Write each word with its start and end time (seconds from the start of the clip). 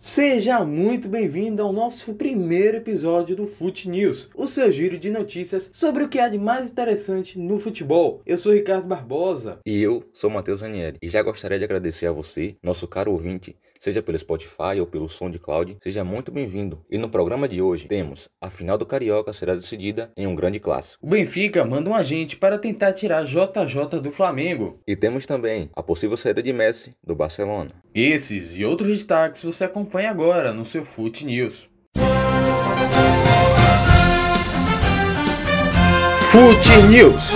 Seja 0.00 0.64
muito 0.64 1.08
bem-vindo 1.08 1.60
ao 1.60 1.72
nosso 1.72 2.14
primeiro 2.14 2.76
episódio 2.76 3.34
do 3.34 3.48
Fute 3.48 3.88
News, 3.88 4.30
o 4.32 4.46
seu 4.46 4.70
giro 4.70 4.96
de 4.96 5.10
notícias 5.10 5.68
sobre 5.72 6.04
o 6.04 6.08
que 6.08 6.20
há 6.20 6.28
de 6.28 6.38
mais 6.38 6.70
interessante 6.70 7.36
no 7.36 7.58
futebol. 7.58 8.22
Eu 8.24 8.36
sou 8.36 8.52
Ricardo 8.52 8.86
Barbosa. 8.86 9.58
E 9.66 9.82
eu 9.82 10.04
sou 10.12 10.30
Matheus 10.30 10.60
Ranieri. 10.60 10.98
E 11.02 11.08
já 11.08 11.20
gostaria 11.20 11.58
de 11.58 11.64
agradecer 11.64 12.06
a 12.06 12.12
você, 12.12 12.54
nosso 12.62 12.86
caro 12.86 13.10
ouvinte, 13.10 13.56
seja 13.80 14.00
pelo 14.00 14.18
Spotify 14.18 14.78
ou 14.78 14.86
pelo 14.86 15.08
SoundCloud, 15.08 15.78
seja 15.82 16.04
muito 16.04 16.30
bem-vindo. 16.30 16.80
E 16.88 16.96
no 16.96 17.08
programa 17.08 17.48
de 17.48 17.60
hoje 17.60 17.88
temos 17.88 18.28
a 18.40 18.50
final 18.50 18.78
do 18.78 18.86
Carioca 18.86 19.32
será 19.32 19.56
decidida 19.56 20.12
em 20.16 20.28
um 20.28 20.34
grande 20.34 20.60
clássico. 20.60 21.04
O 21.04 21.10
Benfica 21.10 21.64
manda 21.64 21.90
um 21.90 21.94
agente 21.94 22.36
para 22.36 22.56
tentar 22.56 22.92
tirar 22.92 23.24
JJ 23.24 24.00
do 24.00 24.12
Flamengo. 24.12 24.78
E 24.86 24.94
temos 24.94 25.26
também 25.26 25.70
a 25.74 25.82
possível 25.82 26.16
saída 26.16 26.40
de 26.40 26.52
Messi 26.52 26.92
do 27.04 27.16
Barcelona. 27.16 27.70
Esses 27.92 28.56
e 28.56 28.64
outros 28.64 28.88
destaques 28.90 29.42
você 29.42 29.64
acompanha 29.64 29.87
agora 30.06 30.52
no 30.52 30.64
seu 30.64 30.84
Fute 30.84 31.24
News. 31.24 31.70
Fute 36.30 36.82
News. 36.88 37.30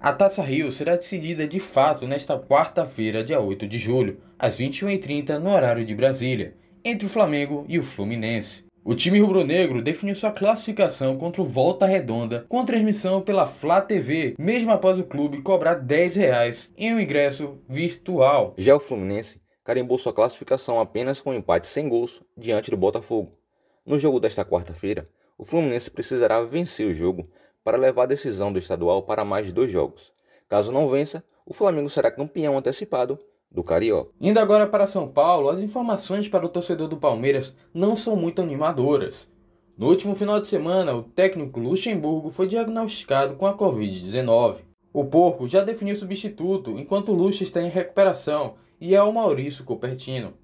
A 0.00 0.12
Taça 0.12 0.42
Rio 0.42 0.70
será 0.70 0.96
decidida 0.96 1.46
de 1.46 1.60
fato 1.60 2.06
nesta 2.06 2.38
quarta-feira, 2.38 3.22
dia 3.22 3.40
8 3.40 3.66
de 3.66 3.78
julho, 3.78 4.20
às 4.38 4.58
21h30 4.58 5.38
no 5.38 5.50
horário 5.50 5.84
de 5.84 5.94
Brasília, 5.94 6.54
entre 6.84 7.06
o 7.06 7.10
Flamengo 7.10 7.64
e 7.68 7.78
o 7.78 7.82
Fluminense. 7.82 8.64
O 8.84 8.96
time 8.96 9.20
rubro-negro 9.20 9.80
definiu 9.80 10.12
sua 10.16 10.32
classificação 10.32 11.16
contra 11.16 11.40
o 11.40 11.44
Volta 11.44 11.86
Redonda 11.86 12.44
com 12.48 12.64
transmissão 12.64 13.22
pela 13.22 13.46
Flá 13.46 13.80
TV, 13.80 14.34
mesmo 14.36 14.72
após 14.72 14.98
o 14.98 15.04
clube 15.04 15.40
cobrar 15.40 15.74
10 15.74 16.16
reais 16.16 16.72
em 16.76 16.92
um 16.92 16.98
ingresso 16.98 17.62
virtual. 17.68 18.54
Já 18.58 18.74
o 18.74 18.80
Fluminense 18.80 19.40
carimbou 19.62 19.96
sua 19.98 20.12
classificação 20.12 20.80
apenas 20.80 21.20
com 21.20 21.30
um 21.30 21.34
empate 21.34 21.68
sem 21.68 21.88
gols 21.88 22.24
diante 22.36 22.72
do 22.72 22.76
Botafogo. 22.76 23.38
No 23.86 24.00
jogo 24.00 24.18
desta 24.18 24.44
quarta-feira, 24.44 25.08
o 25.38 25.44
Fluminense 25.44 25.88
precisará 25.88 26.42
vencer 26.42 26.88
o 26.88 26.94
jogo 26.94 27.30
para 27.62 27.78
levar 27.78 28.02
a 28.02 28.06
decisão 28.06 28.52
do 28.52 28.58
estadual 28.58 29.04
para 29.04 29.24
mais 29.24 29.52
dois 29.52 29.70
jogos. 29.70 30.12
Caso 30.48 30.72
não 30.72 30.88
vença, 30.88 31.22
o 31.46 31.54
Flamengo 31.54 31.88
será 31.88 32.10
campeão 32.10 32.58
antecipado 32.58 33.16
do 33.52 33.62
Carioca. 33.62 34.10
Indo 34.20 34.40
agora 34.40 34.66
para 34.66 34.86
São 34.86 35.06
Paulo, 35.06 35.48
as 35.48 35.60
informações 35.60 36.28
para 36.28 36.46
o 36.46 36.48
torcedor 36.48 36.88
do 36.88 36.96
Palmeiras 36.96 37.54
não 37.72 37.94
são 37.94 38.16
muito 38.16 38.40
animadoras. 38.40 39.30
No 39.76 39.88
último 39.88 40.14
final 40.14 40.40
de 40.40 40.48
semana, 40.48 40.94
o 40.94 41.02
técnico 41.02 41.60
Luxemburgo 41.60 42.30
foi 42.30 42.46
diagnosticado 42.46 43.34
com 43.34 43.46
a 43.46 43.56
Covid-19. 43.56 44.60
O 44.92 45.04
porco 45.04 45.48
já 45.48 45.62
definiu 45.62 45.96
substituto, 45.96 46.78
enquanto 46.78 47.10
o 47.10 47.14
Luxo 47.14 47.42
está 47.42 47.62
em 47.62 47.70
recuperação, 47.70 48.54
e 48.80 48.94
é 48.94 49.02
o 49.02 49.12
Maurício 49.12 49.64
Copertino. 49.64 50.34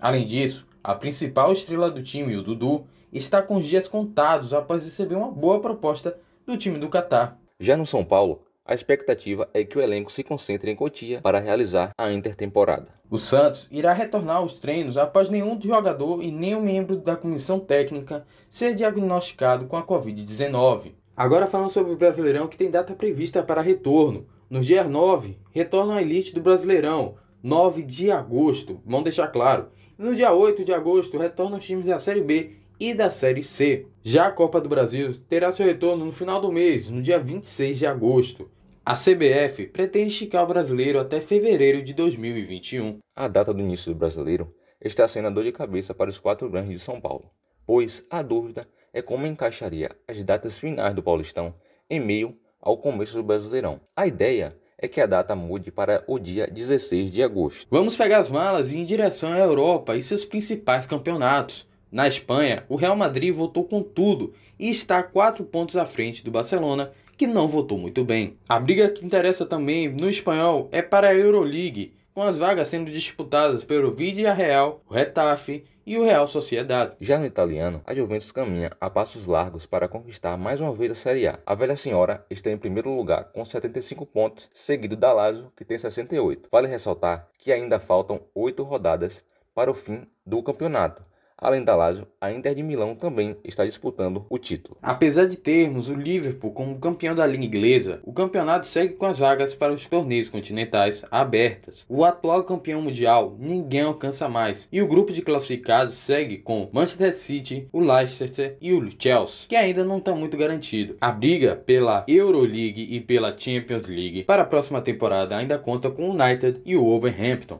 Além 0.00 0.26
disso, 0.26 0.66
a 0.82 0.94
principal 0.94 1.52
estrela 1.52 1.90
do 1.90 2.02
time, 2.02 2.36
o 2.36 2.42
Dudu, 2.42 2.84
está 3.12 3.40
com 3.40 3.56
os 3.56 3.66
dias 3.66 3.86
contados 3.86 4.52
após 4.52 4.84
receber 4.84 5.14
uma 5.14 5.30
boa 5.30 5.60
proposta 5.60 6.18
do 6.44 6.56
time 6.56 6.78
do 6.78 6.88
Catar. 6.88 7.38
Já 7.60 7.76
no 7.76 7.86
São 7.86 8.04
Paulo, 8.04 8.42
a 8.66 8.72
expectativa 8.72 9.48
é 9.52 9.62
que 9.62 9.76
o 9.76 9.82
elenco 9.82 10.10
se 10.10 10.24
concentre 10.24 10.70
em 10.70 10.76
Cotia 10.76 11.20
para 11.20 11.38
realizar 11.38 11.92
a 11.98 12.10
intertemporada. 12.10 12.88
O 13.10 13.18
Santos 13.18 13.68
irá 13.70 13.92
retornar 13.92 14.36
aos 14.36 14.58
treinos 14.58 14.96
após 14.96 15.28
nenhum 15.28 15.60
jogador 15.60 16.22
e 16.22 16.30
nenhum 16.30 16.62
membro 16.62 16.96
da 16.96 17.14
comissão 17.14 17.60
técnica 17.60 18.26
ser 18.48 18.74
diagnosticado 18.74 19.66
com 19.66 19.76
a 19.76 19.86
Covid-19. 19.86 20.92
Agora 21.14 21.46
falando 21.46 21.68
sobre 21.68 21.92
o 21.92 21.96
Brasileirão 21.96 22.48
que 22.48 22.56
tem 22.56 22.70
data 22.70 22.94
prevista 22.94 23.42
para 23.42 23.60
retorno. 23.60 24.26
No 24.48 24.60
dia 24.60 24.82
9, 24.82 25.38
retorna 25.52 25.96
a 25.96 26.02
elite 26.02 26.34
do 26.34 26.40
Brasileirão, 26.40 27.16
9 27.42 27.82
de 27.82 28.10
agosto, 28.10 28.80
vamos 28.84 29.04
deixar 29.04 29.28
claro. 29.28 29.68
E 29.98 30.02
no 30.02 30.14
dia 30.14 30.32
8 30.32 30.64
de 30.64 30.72
agosto, 30.72 31.18
retornam 31.18 31.58
os 31.58 31.64
times 31.64 31.84
da 31.84 31.98
Série 31.98 32.22
B 32.22 32.52
e 32.80 32.94
da 32.94 33.10
Série 33.10 33.44
C. 33.44 33.86
Já 34.02 34.26
a 34.26 34.32
Copa 34.32 34.60
do 34.60 34.68
Brasil 34.68 35.14
terá 35.28 35.52
seu 35.52 35.66
retorno 35.66 36.04
no 36.04 36.12
final 36.12 36.40
do 36.40 36.50
mês, 36.50 36.90
no 36.90 37.02
dia 37.02 37.18
26 37.18 37.78
de 37.78 37.86
agosto. 37.86 38.50
A 38.86 38.96
CBF 38.96 39.68
pretende 39.68 40.08
esticar 40.08 40.44
o 40.44 40.46
brasileiro 40.46 41.00
até 41.00 41.18
fevereiro 41.18 41.82
de 41.82 41.94
2021. 41.94 42.98
A 43.16 43.26
data 43.26 43.54
do 43.54 43.62
início 43.62 43.94
do 43.94 43.98
brasileiro 43.98 44.54
está 44.78 45.08
sendo 45.08 45.28
a 45.28 45.30
dor 45.30 45.42
de 45.42 45.52
cabeça 45.52 45.94
para 45.94 46.10
os 46.10 46.18
quatro 46.18 46.50
grandes 46.50 46.80
de 46.80 46.84
São 46.84 47.00
Paulo, 47.00 47.30
pois 47.66 48.04
a 48.10 48.20
dúvida 48.20 48.68
é 48.92 49.00
como 49.00 49.26
encaixaria 49.26 49.90
as 50.06 50.22
datas 50.22 50.58
finais 50.58 50.94
do 50.94 51.02
Paulistão 51.02 51.54
em 51.88 51.98
meio 51.98 52.36
ao 52.60 52.76
começo 52.76 53.16
do 53.16 53.22
Brasileirão. 53.22 53.80
A 53.96 54.06
ideia 54.06 54.54
é 54.76 54.86
que 54.86 55.00
a 55.00 55.06
data 55.06 55.34
mude 55.34 55.72
para 55.72 56.04
o 56.06 56.18
dia 56.18 56.46
16 56.46 57.10
de 57.10 57.22
agosto. 57.22 57.66
Vamos 57.70 57.96
pegar 57.96 58.18
as 58.18 58.28
malas 58.28 58.70
e 58.70 58.76
ir 58.76 58.80
em 58.80 58.84
direção 58.84 59.32
à 59.32 59.38
Europa 59.38 59.96
e 59.96 60.02
seus 60.02 60.26
principais 60.26 60.84
campeonatos. 60.84 61.66
Na 61.90 62.06
Espanha, 62.06 62.64
o 62.68 62.76
Real 62.76 62.96
Madrid 62.96 63.32
voltou 63.32 63.64
com 63.64 63.82
tudo 63.82 64.34
e 64.58 64.70
está 64.70 64.98
a 64.98 65.02
4 65.02 65.42
pontos 65.44 65.74
à 65.74 65.86
frente 65.86 66.22
do 66.22 66.30
Barcelona, 66.30 66.92
que 67.16 67.26
não 67.26 67.48
votou 67.48 67.78
muito 67.78 68.04
bem. 68.04 68.36
A 68.48 68.58
briga 68.58 68.88
que 68.88 69.04
interessa 69.04 69.46
também 69.46 69.88
no 69.88 70.08
espanhol 70.08 70.68
é 70.72 70.82
para 70.82 71.08
a 71.08 71.14
Euroleague, 71.14 71.94
com 72.12 72.22
as 72.22 72.38
vagas 72.38 72.68
sendo 72.68 72.90
disputadas 72.90 73.64
pelo 73.64 73.90
Vidia 73.90 74.32
Real, 74.32 74.80
o 74.88 74.94
Retafe 74.94 75.64
e 75.86 75.98
o 75.98 76.04
Real 76.04 76.26
Sociedade. 76.26 76.96
Já 77.00 77.18
no 77.18 77.26
italiano, 77.26 77.82
a 77.84 77.94
Juventus 77.94 78.32
caminha 78.32 78.72
a 78.80 78.88
passos 78.88 79.26
largos 79.26 79.66
para 79.66 79.88
conquistar 79.88 80.36
mais 80.36 80.60
uma 80.60 80.72
vez 80.72 80.92
a 80.92 80.94
Série 80.94 81.26
A. 81.26 81.38
A 81.44 81.54
velha 81.54 81.76
senhora 81.76 82.24
está 82.30 82.50
em 82.50 82.56
primeiro 82.56 82.94
lugar 82.94 83.24
com 83.32 83.44
75 83.44 84.06
pontos, 84.06 84.50
seguido 84.54 84.96
da 84.96 85.12
Lazio, 85.12 85.52
que 85.56 85.64
tem 85.64 85.76
68. 85.76 86.48
Vale 86.50 86.68
ressaltar 86.68 87.28
que 87.38 87.52
ainda 87.52 87.78
faltam 87.78 88.20
8 88.34 88.62
rodadas 88.62 89.24
para 89.54 89.70
o 89.70 89.74
fim 89.74 90.06
do 90.26 90.42
campeonato 90.42 91.02
Além 91.36 91.64
da 91.64 91.74
Lazio, 91.74 92.06
a 92.20 92.32
Inter 92.32 92.54
de 92.54 92.62
Milão 92.62 92.94
também 92.94 93.36
está 93.44 93.64
disputando 93.64 94.24
o 94.30 94.38
título. 94.38 94.78
Apesar 94.80 95.26
de 95.26 95.36
termos 95.36 95.88
o 95.88 95.94
Liverpool 95.94 96.52
como 96.52 96.78
campeão 96.78 97.14
da 97.14 97.26
Liga 97.26 97.44
Inglesa, 97.44 98.00
o 98.04 98.12
campeonato 98.12 98.66
segue 98.66 98.94
com 98.94 99.06
as 99.06 99.18
vagas 99.18 99.54
para 99.54 99.72
os 99.72 99.84
torneios 99.86 100.28
continentais 100.28 101.04
abertas. 101.10 101.84
O 101.88 102.04
atual 102.04 102.44
campeão 102.44 102.80
mundial 102.80 103.36
ninguém 103.38 103.82
alcança 103.82 104.28
mais, 104.28 104.68
e 104.70 104.80
o 104.80 104.86
grupo 104.86 105.12
de 105.12 105.22
classificados 105.22 105.94
segue 105.94 106.38
com 106.38 106.68
Manchester 106.72 107.14
City, 107.14 107.68
o 107.72 107.80
Leicester 107.80 108.56
e 108.60 108.72
o 108.72 108.88
Chelsea, 108.98 109.48
que 109.48 109.56
ainda 109.56 109.84
não 109.84 109.98
está 109.98 110.14
muito 110.14 110.36
garantido. 110.36 110.96
A 111.00 111.10
briga 111.10 111.56
pela 111.56 112.04
Euroleague 112.06 112.94
e 112.94 113.00
pela 113.00 113.36
Champions 113.36 113.88
League 113.88 114.22
para 114.24 114.42
a 114.42 114.46
próxima 114.46 114.80
temporada 114.80 115.36
ainda 115.36 115.58
conta 115.58 115.90
com 115.90 116.08
o 116.08 116.12
United 116.12 116.62
e 116.64 116.76
o 116.76 116.84
Wolverhampton. 116.84 117.58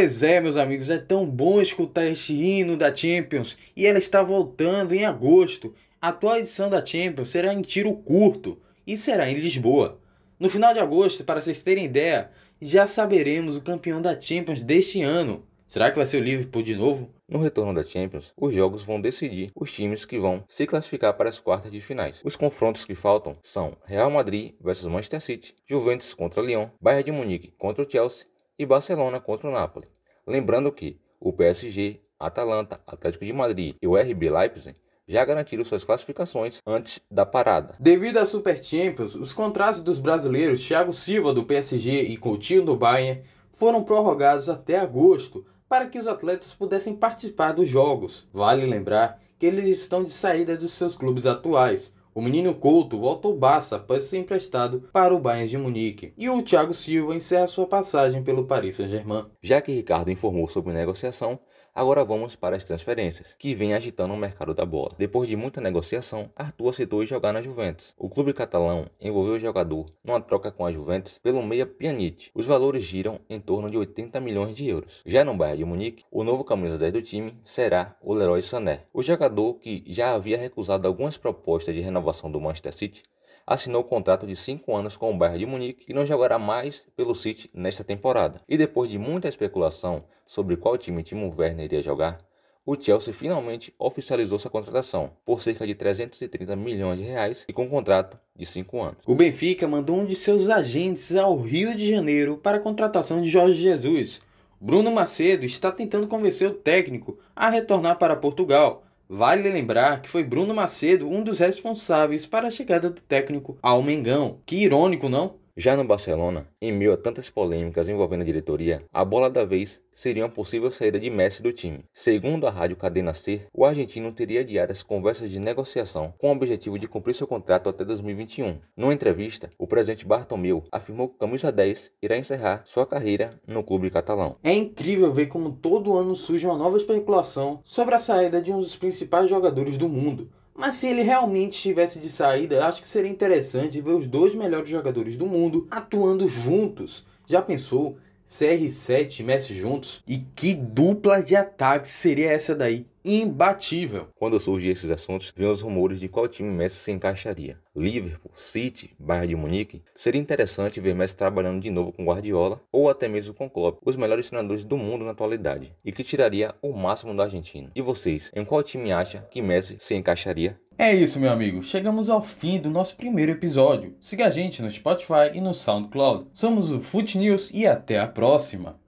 Pois 0.00 0.22
é, 0.22 0.40
meus 0.40 0.56
amigos, 0.56 0.88
é 0.88 0.96
tão 0.96 1.26
bom 1.26 1.60
escutar 1.60 2.06
este 2.06 2.32
hino 2.32 2.74
da 2.74 2.96
Champions 2.96 3.58
e 3.76 3.86
ela 3.86 3.98
está 3.98 4.22
voltando 4.22 4.94
em 4.94 5.04
agosto. 5.04 5.74
A 6.00 6.08
atual 6.08 6.38
edição 6.38 6.70
da 6.70 6.82
Champions 6.82 7.28
será 7.28 7.52
em 7.52 7.60
tiro 7.60 7.94
curto 7.94 8.58
e 8.86 8.96
será 8.96 9.30
em 9.30 9.34
Lisboa. 9.34 10.00
No 10.38 10.48
final 10.48 10.72
de 10.72 10.80
agosto, 10.80 11.22
para 11.22 11.42
vocês 11.42 11.62
terem 11.62 11.84
ideia, 11.84 12.30
já 12.62 12.86
saberemos 12.86 13.56
o 13.56 13.60
campeão 13.60 14.00
da 14.00 14.18
Champions 14.18 14.62
deste 14.62 15.02
ano. 15.02 15.44
Será 15.68 15.90
que 15.90 15.98
vai 15.98 16.06
ser 16.06 16.16
o 16.16 16.24
Liverpool 16.24 16.62
de 16.62 16.74
novo? 16.74 17.10
No 17.28 17.38
retorno 17.38 17.74
da 17.74 17.84
Champions, 17.84 18.32
os 18.40 18.54
jogos 18.54 18.82
vão 18.82 18.98
decidir 18.98 19.52
os 19.54 19.70
times 19.70 20.06
que 20.06 20.18
vão 20.18 20.42
se 20.48 20.66
classificar 20.66 21.12
para 21.12 21.28
as 21.28 21.38
quartas 21.38 21.70
de 21.70 21.80
finais. 21.82 22.22
Os 22.24 22.36
confrontos 22.36 22.86
que 22.86 22.94
faltam 22.94 23.36
são 23.42 23.76
Real 23.84 24.10
Madrid 24.10 24.54
versus 24.62 24.88
Manchester 24.88 25.20
City, 25.20 25.54
Juventus 25.68 26.14
contra 26.14 26.42
Lyon, 26.42 26.70
Bayern 26.80 27.04
de 27.04 27.12
Munique 27.12 27.52
contra 27.58 27.84
o 27.84 27.88
Chelsea 27.88 28.29
e 28.60 28.66
Barcelona 28.66 29.18
contra 29.18 29.48
o 29.48 29.50
Napoli. 29.50 29.88
Lembrando 30.26 30.70
que 30.70 31.00
o 31.18 31.32
PSG, 31.32 31.98
Atalanta, 32.18 32.78
Atlético 32.86 33.24
de 33.24 33.32
Madrid 33.32 33.74
e 33.80 33.88
o 33.88 33.96
RB 33.96 34.28
Leipzig 34.28 34.76
já 35.08 35.24
garantiram 35.24 35.64
suas 35.64 35.82
classificações 35.82 36.58
antes 36.66 37.00
da 37.10 37.24
parada. 37.24 37.74
Devido 37.80 38.18
à 38.18 38.26
Super 38.26 38.62
Champions, 38.62 39.14
os 39.14 39.32
contratos 39.32 39.80
dos 39.80 39.98
brasileiros 39.98 40.62
Thiago 40.62 40.92
Silva 40.92 41.32
do 41.32 41.46
PSG 41.46 42.02
e 42.02 42.18
Coutinho 42.18 42.62
do 42.62 42.76
Bayern 42.76 43.22
foram 43.50 43.82
prorrogados 43.82 44.50
até 44.50 44.78
agosto 44.78 45.46
para 45.66 45.86
que 45.86 45.98
os 45.98 46.06
atletas 46.06 46.52
pudessem 46.52 46.94
participar 46.94 47.52
dos 47.52 47.66
jogos. 47.66 48.28
Vale 48.30 48.66
lembrar 48.66 49.22
que 49.38 49.46
eles 49.46 49.66
estão 49.66 50.04
de 50.04 50.10
saída 50.10 50.54
dos 50.54 50.72
seus 50.72 50.94
clubes 50.94 51.24
atuais, 51.24 51.94
o 52.20 52.22
menino 52.22 52.54
Couto 52.54 52.98
volta 52.98 53.26
ao 53.26 53.34
Barça 53.34 53.76
após 53.76 54.02
ser 54.02 54.18
emprestado 54.18 54.90
para 54.92 55.14
o 55.14 55.18
Bayern 55.18 55.48
de 55.48 55.56
Munique. 55.56 56.12
E 56.18 56.28
o 56.28 56.42
Thiago 56.42 56.74
Silva 56.74 57.14
encerra 57.14 57.46
sua 57.46 57.66
passagem 57.66 58.22
pelo 58.22 58.44
Paris 58.44 58.74
Saint-Germain. 58.74 59.24
Já 59.42 59.62
que 59.62 59.72
Ricardo 59.72 60.10
informou 60.10 60.46
sobre 60.46 60.74
negociação, 60.74 61.40
Agora 61.80 62.04
vamos 62.04 62.36
para 62.36 62.56
as 62.56 62.62
transferências, 62.62 63.34
que 63.38 63.54
vem 63.54 63.72
agitando 63.72 64.12
o 64.12 64.16
mercado 64.18 64.52
da 64.52 64.66
bola. 64.66 64.90
Depois 64.98 65.26
de 65.26 65.34
muita 65.34 65.62
negociação, 65.62 66.28
Arthur 66.36 66.68
aceitou 66.68 67.06
jogar 67.06 67.32
na 67.32 67.40
Juventus. 67.40 67.94
O 67.96 68.10
clube 68.10 68.34
catalão 68.34 68.84
envolveu 69.00 69.36
o 69.36 69.40
jogador 69.40 69.86
numa 70.04 70.20
troca 70.20 70.50
com 70.50 70.66
a 70.66 70.70
Juventus 70.70 71.18
pelo 71.22 71.42
meia 71.42 71.64
Pjanic. 71.64 72.30
Os 72.34 72.44
valores 72.44 72.84
giram 72.84 73.18
em 73.30 73.40
torno 73.40 73.70
de 73.70 73.78
80 73.78 74.20
milhões 74.20 74.54
de 74.54 74.68
euros. 74.68 75.00
Já 75.06 75.24
no 75.24 75.34
Bayern 75.34 75.56
de 75.56 75.64
Munique, 75.64 76.04
o 76.10 76.22
novo 76.22 76.44
camisa 76.44 76.76
10 76.76 76.92
do 76.92 77.00
time 77.00 77.34
será 77.42 77.96
o 78.02 78.12
Leroy 78.12 78.42
Sané. 78.42 78.80
O 78.92 79.02
jogador 79.02 79.54
que 79.54 79.82
já 79.86 80.12
havia 80.12 80.36
recusado 80.36 80.86
algumas 80.86 81.16
propostas 81.16 81.74
de 81.74 81.80
renovação 81.80 82.30
do 82.30 82.38
Manchester 82.42 82.74
City 82.74 83.02
assinou 83.50 83.82
um 83.82 83.84
contrato 83.84 84.28
de 84.28 84.36
5 84.36 84.76
anos 84.76 84.96
com 84.96 85.12
o 85.12 85.18
Bayern 85.18 85.40
de 85.40 85.46
Munique 85.46 85.84
e 85.88 85.92
não 85.92 86.06
jogará 86.06 86.38
mais 86.38 86.86
pelo 86.96 87.16
City 87.16 87.50
nesta 87.52 87.82
temporada. 87.82 88.40
E 88.48 88.56
depois 88.56 88.88
de 88.88 88.96
muita 88.96 89.26
especulação 89.26 90.04
sobre 90.24 90.56
qual 90.56 90.78
time 90.78 91.02
Timo 91.02 91.34
Werner 91.36 91.64
iria 91.64 91.82
jogar, 91.82 92.18
o 92.64 92.80
Chelsea 92.80 93.12
finalmente 93.12 93.74
oficializou 93.76 94.38
sua 94.38 94.52
contratação 94.52 95.10
por 95.26 95.42
cerca 95.42 95.66
de 95.66 95.74
330 95.74 96.54
milhões 96.54 97.00
de 97.00 97.04
reais 97.04 97.44
e 97.48 97.52
com 97.52 97.64
um 97.64 97.68
contrato 97.68 98.16
de 98.36 98.46
5 98.46 98.80
anos. 98.80 98.98
O 99.04 99.16
Benfica 99.16 99.66
mandou 99.66 99.96
um 99.96 100.06
de 100.06 100.14
seus 100.14 100.48
agentes 100.48 101.16
ao 101.16 101.36
Rio 101.36 101.74
de 101.74 101.90
Janeiro 101.90 102.36
para 102.36 102.58
a 102.58 102.60
contratação 102.60 103.20
de 103.20 103.28
Jorge 103.28 103.60
Jesus. 103.60 104.22
Bruno 104.60 104.92
Macedo 104.92 105.44
está 105.44 105.72
tentando 105.72 106.06
convencer 106.06 106.48
o 106.48 106.54
técnico 106.54 107.18
a 107.34 107.50
retornar 107.50 107.98
para 107.98 108.14
Portugal, 108.14 108.84
Vale 109.12 109.50
lembrar 109.50 110.02
que 110.02 110.08
foi 110.08 110.22
Bruno 110.22 110.54
Macedo 110.54 111.10
um 111.10 111.20
dos 111.20 111.40
responsáveis 111.40 112.26
para 112.26 112.46
a 112.46 112.50
chegada 112.50 112.88
do 112.88 113.00
técnico 113.00 113.58
ao 113.60 113.82
Mengão. 113.82 114.38
Que 114.46 114.54
irônico, 114.62 115.08
não? 115.08 115.39
Já 115.56 115.76
no 115.76 115.84
Barcelona, 115.84 116.46
em 116.60 116.72
meio 116.72 116.92
a 116.92 116.96
tantas 116.96 117.28
polêmicas 117.28 117.88
envolvendo 117.88 118.22
a 118.22 118.24
diretoria, 118.24 118.84
a 118.92 119.04
bola 119.04 119.28
da 119.28 119.44
vez 119.44 119.82
seria 119.92 120.24
uma 120.24 120.30
possível 120.30 120.70
saída 120.70 120.98
de 120.98 121.10
Messi 121.10 121.42
do 121.42 121.52
time. 121.52 121.84
Segundo 121.92 122.46
a 122.46 122.50
rádio 122.50 122.76
Cadena 122.76 123.12
Ser, 123.12 123.46
o 123.52 123.64
argentino 123.64 124.12
teria 124.12 124.44
diárias 124.44 124.82
conversas 124.82 125.30
de 125.30 125.38
negociação 125.40 126.14
com 126.18 126.28
o 126.28 126.32
objetivo 126.32 126.78
de 126.78 126.88
cumprir 126.88 127.14
seu 127.14 127.26
contrato 127.26 127.68
até 127.68 127.84
2021. 127.84 128.58
Numa 128.76 128.94
entrevista, 128.94 129.50
o 129.58 129.66
presidente 129.66 130.06
Bartomeu 130.06 130.64
afirmou 130.70 131.08
que 131.08 131.16
o 131.16 131.18
camisa 131.18 131.50
10 131.50 131.92
irá 132.00 132.16
encerrar 132.16 132.62
sua 132.64 132.86
carreira 132.86 133.38
no 133.46 133.64
clube 133.64 133.90
catalão. 133.90 134.36
É 134.42 134.52
incrível 134.52 135.12
ver 135.12 135.26
como 135.26 135.52
todo 135.52 135.96
ano 135.96 136.14
surge 136.14 136.46
uma 136.46 136.56
nova 136.56 136.76
especulação 136.76 137.60
sobre 137.64 137.94
a 137.94 137.98
saída 137.98 138.40
de 138.40 138.52
um 138.52 138.58
dos 138.60 138.76
principais 138.76 139.28
jogadores 139.28 139.76
do 139.76 139.88
mundo. 139.88 140.30
Mas 140.60 140.74
se 140.74 140.88
ele 140.88 141.00
realmente 141.00 141.54
estivesse 141.54 141.98
de 141.98 142.10
saída, 142.10 142.66
acho 142.66 142.82
que 142.82 142.86
seria 142.86 143.10
interessante 143.10 143.80
ver 143.80 143.94
os 143.94 144.06
dois 144.06 144.34
melhores 144.34 144.68
jogadores 144.68 145.16
do 145.16 145.24
mundo 145.24 145.66
atuando 145.70 146.28
juntos. 146.28 147.02
Já 147.26 147.40
pensou? 147.40 147.96
CR7 148.28 149.20
e 149.20 149.22
Messi 149.22 149.54
juntos? 149.54 150.02
E 150.06 150.18
que 150.18 150.52
dupla 150.54 151.22
de 151.22 151.34
ataque 151.34 151.88
seria 151.88 152.30
essa 152.30 152.54
daí? 152.54 152.84
Imbatível. 153.04 154.08
Quando 154.16 154.38
surgem 154.40 154.70
esses 154.70 154.90
assuntos, 154.90 155.32
vem 155.36 155.48
os 155.48 155.62
rumores 155.62 156.00
de 156.00 156.08
qual 156.08 156.28
time 156.28 156.50
Messi 156.50 156.76
se 156.76 156.92
encaixaria. 156.92 157.58
Liverpool, 157.74 158.32
City, 158.36 158.94
Bayern 158.98 159.28
de 159.28 159.36
Munique. 159.36 159.82
Seria 159.94 160.20
interessante 160.20 160.80
ver 160.80 160.94
Messi 160.94 161.16
trabalhando 161.16 161.60
de 161.60 161.70
novo 161.70 161.92
com 161.92 162.04
Guardiola 162.04 162.60
ou 162.72 162.90
até 162.90 163.08
mesmo 163.08 163.32
com 163.32 163.48
Klopp, 163.48 163.78
os 163.84 163.96
melhores 163.96 164.28
treinadores 164.28 164.64
do 164.64 164.76
mundo 164.76 165.04
na 165.04 165.12
atualidade, 165.12 165.72
e 165.84 165.92
que 165.92 166.04
tiraria 166.04 166.54
o 166.60 166.72
máximo 166.72 167.16
da 167.16 167.24
Argentina. 167.24 167.70
E 167.74 167.82
vocês, 167.82 168.30
em 168.34 168.44
qual 168.44 168.62
time 168.62 168.92
acha 168.92 169.26
que 169.30 169.40
Messi 169.40 169.76
se 169.78 169.94
encaixaria? 169.94 170.58
É 170.76 170.94
isso, 170.94 171.20
meu 171.20 171.30
amigo. 171.30 171.62
Chegamos 171.62 172.08
ao 172.08 172.22
fim 172.22 172.58
do 172.58 172.70
nosso 172.70 172.96
primeiro 172.96 173.32
episódio. 173.32 173.94
Siga 174.00 174.26
a 174.26 174.30
gente 174.30 174.62
no 174.62 174.70
Spotify 174.70 175.30
e 175.34 175.40
no 175.40 175.52
SoundCloud. 175.52 176.28
Somos 176.32 176.72
o 176.72 176.80
Foot 176.80 177.18
News 177.18 177.50
e 177.52 177.66
até 177.66 178.00
a 178.00 178.06
próxima. 178.06 178.80